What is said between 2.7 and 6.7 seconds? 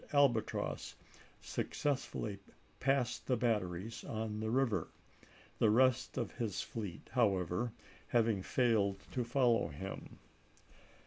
passed the batteries on the river, the rest of his